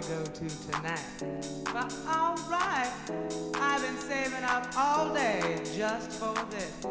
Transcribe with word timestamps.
to 0.00 0.08
go 0.08 0.24
to 0.24 0.48
tonight. 0.70 1.00
But 1.64 1.92
alright, 2.06 2.92
I've 3.54 3.82
been 3.82 3.98
saving 3.98 4.44
up 4.44 4.68
all 4.76 5.12
day 5.12 5.60
just 5.76 6.12
for 6.12 6.34
this. 6.50 6.86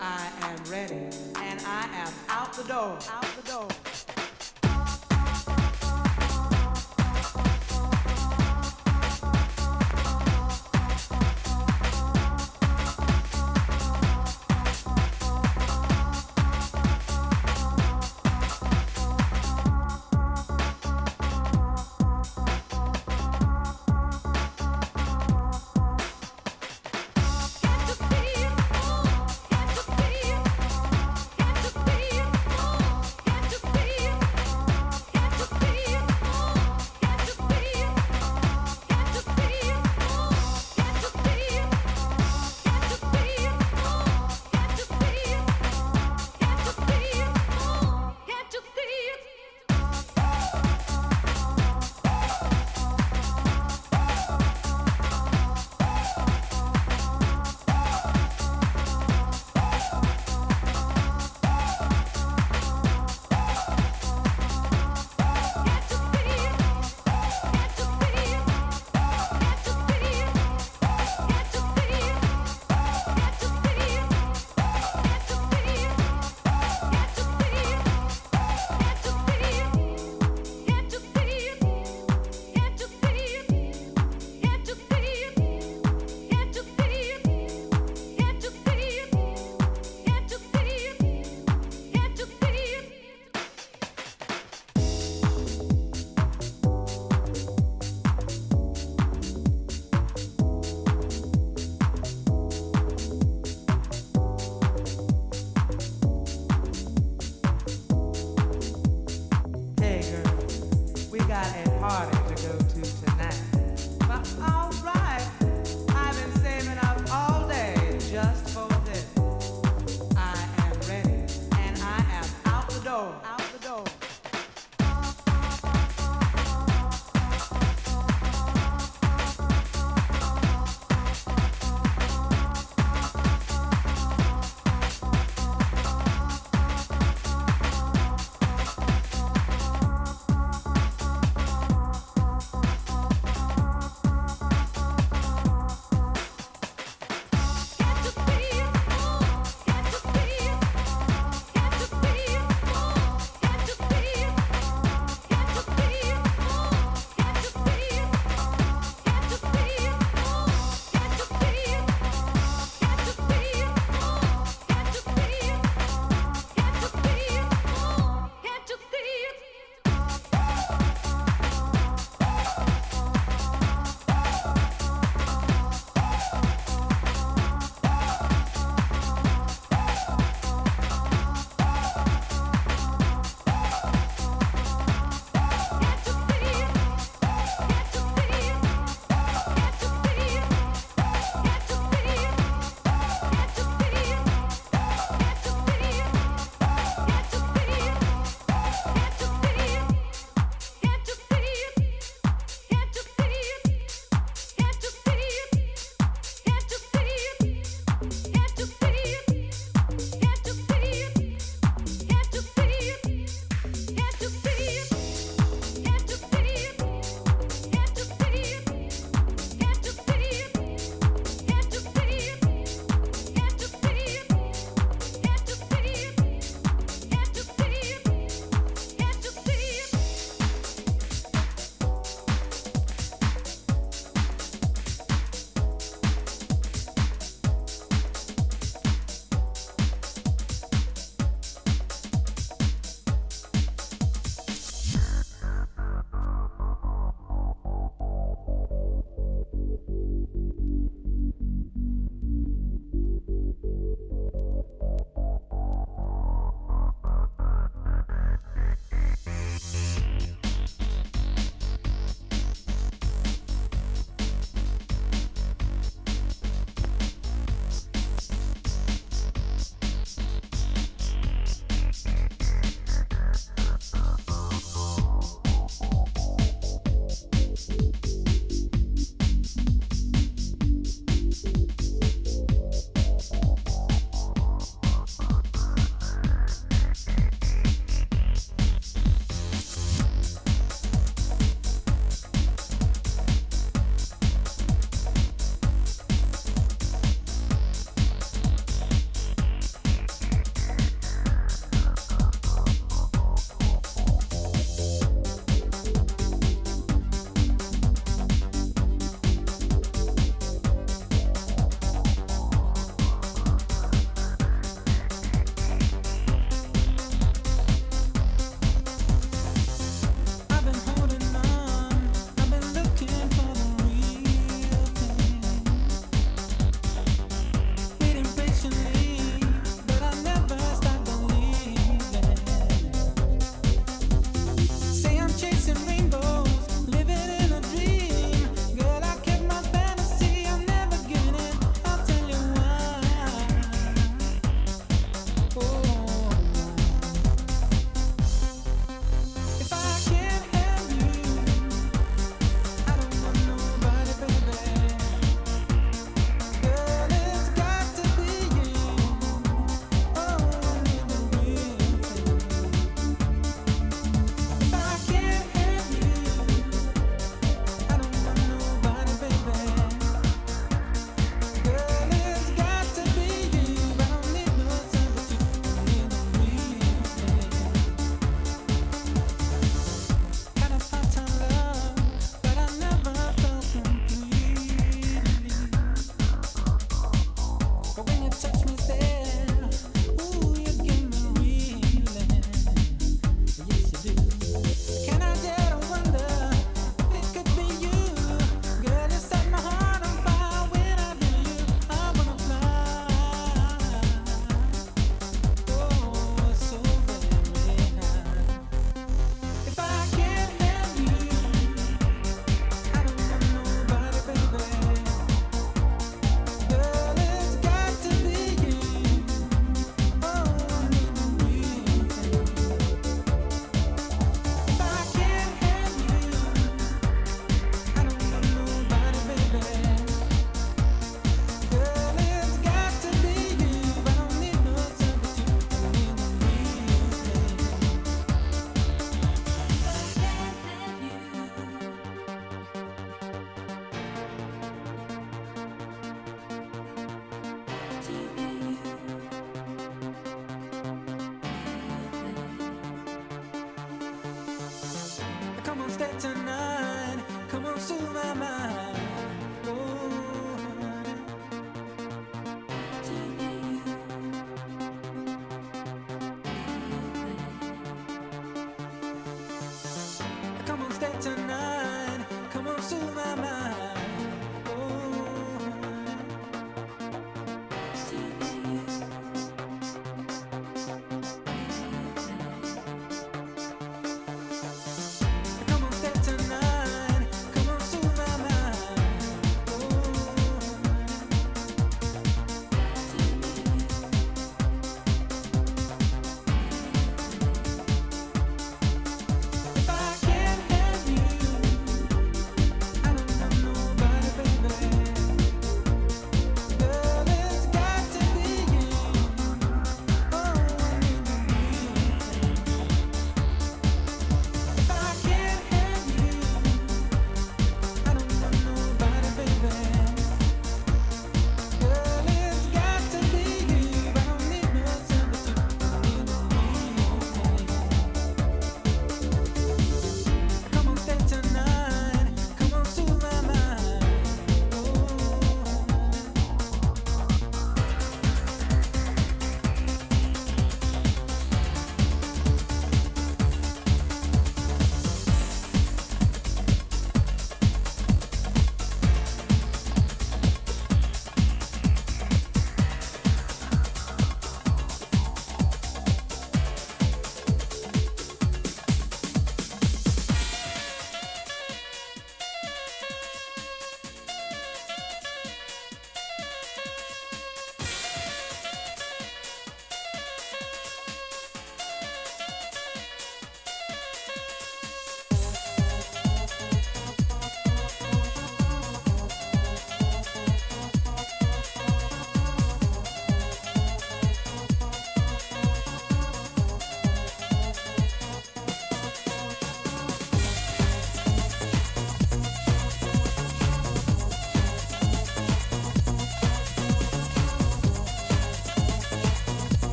I 0.00 0.30
am 0.40 0.58
ready 0.70 1.10
and 1.36 1.60
I 1.66 1.88
am 1.92 2.12
out 2.28 2.54
the 2.54 2.64
door, 2.64 2.98
out 3.10 3.25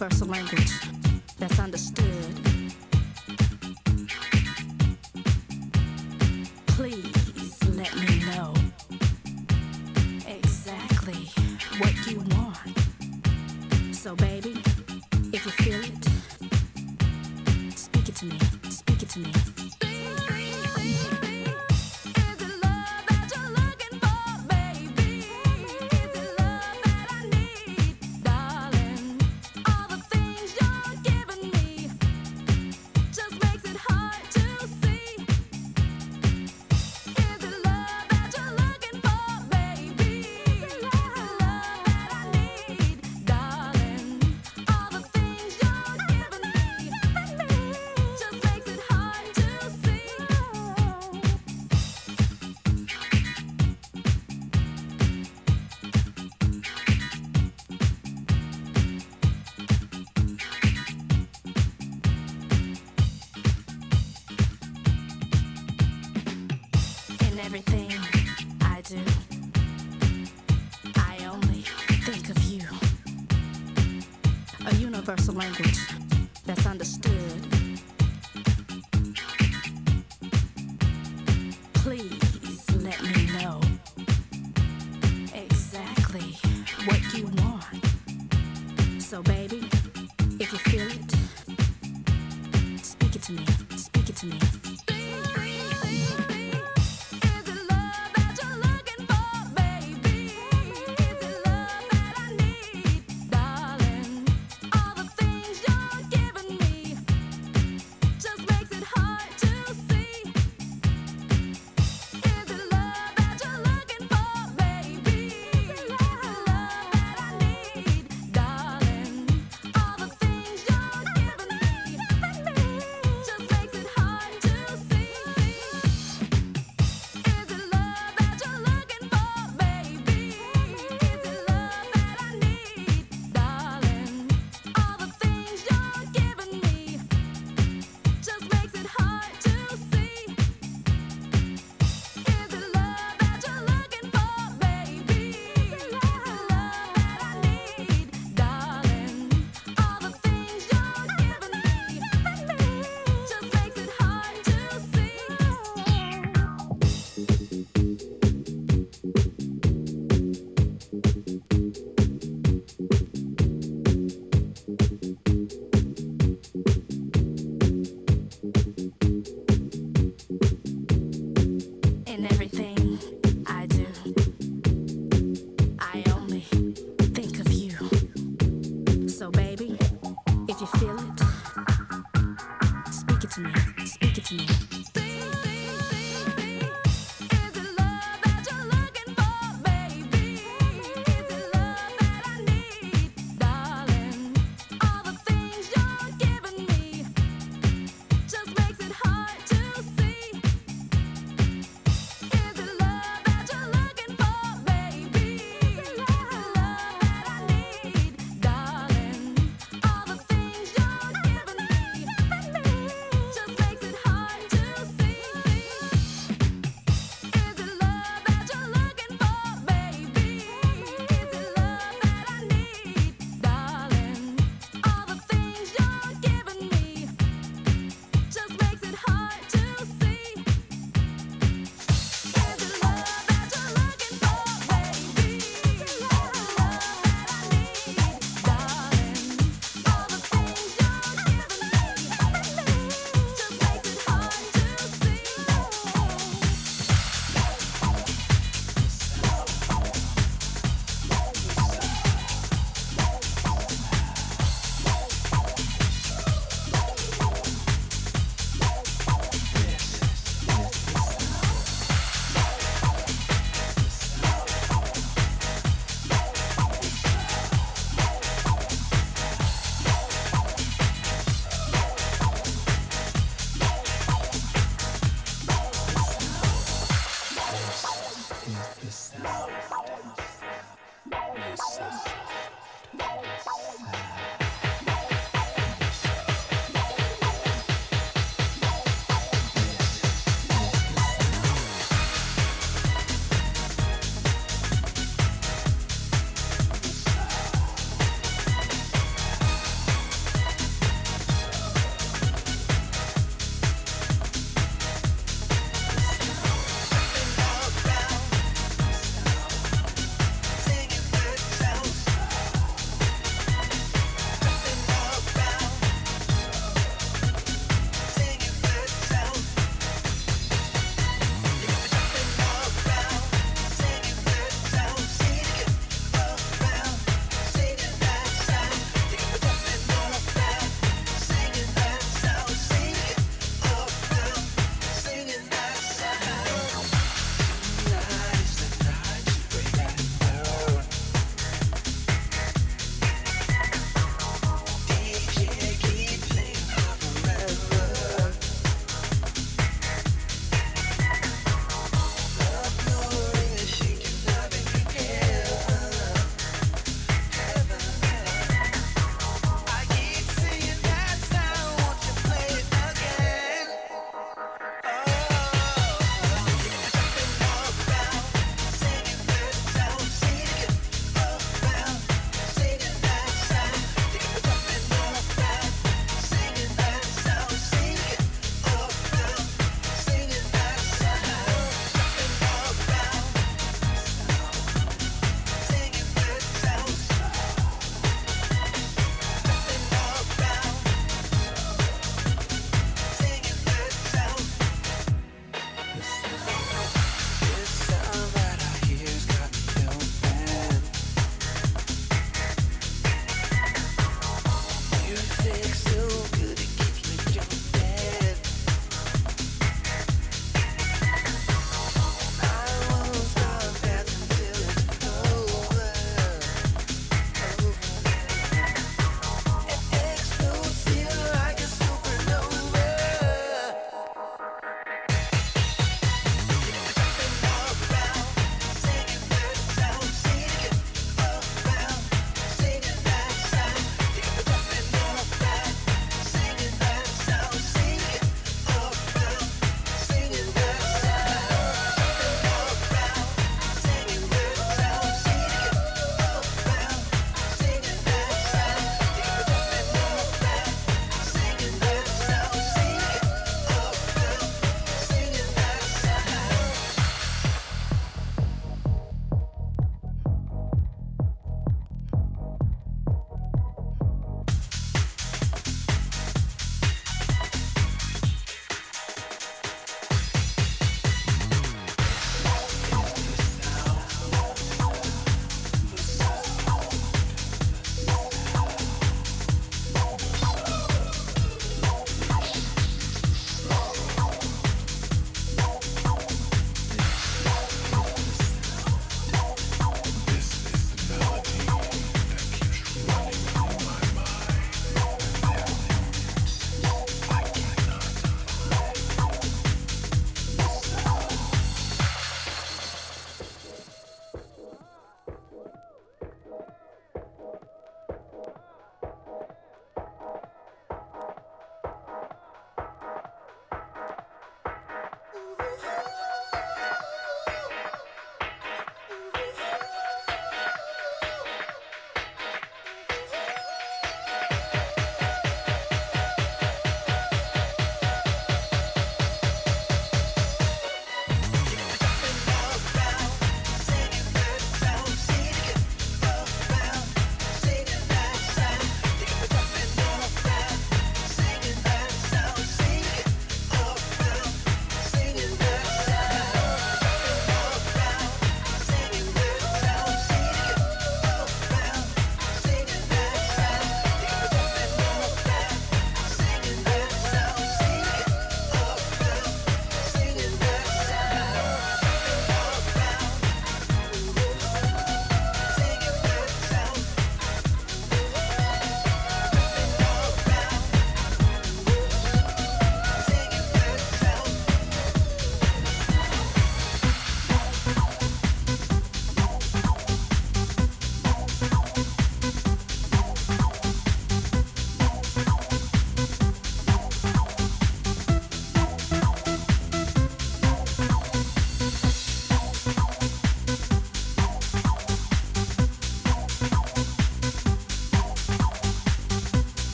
universal 0.00 0.28
language 0.28 0.70
that's 1.38 1.58
understood. 1.58 2.39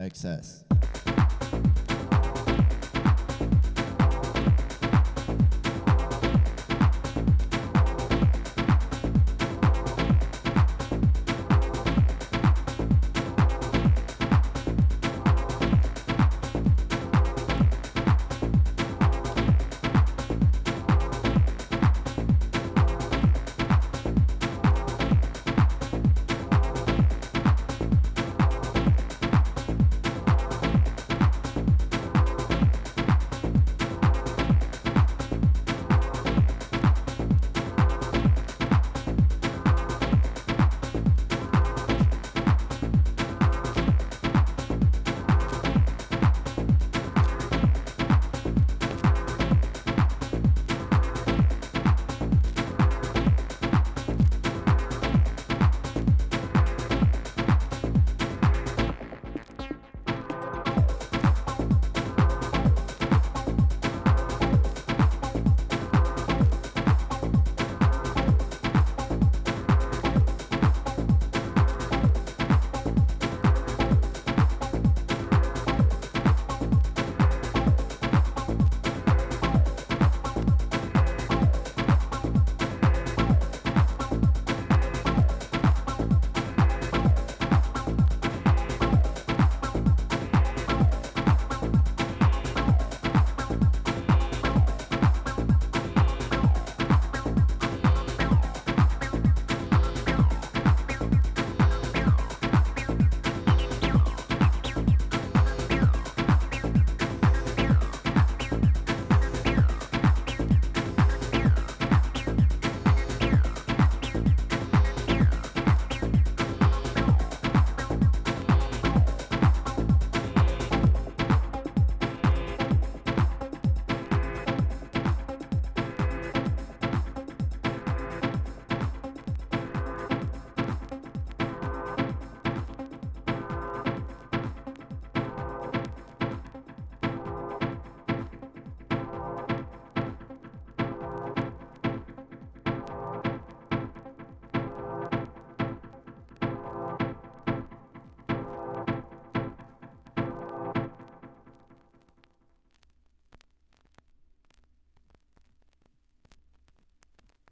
Excess. 0.00 0.64